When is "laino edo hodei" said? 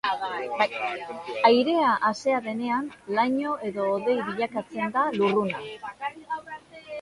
3.19-4.17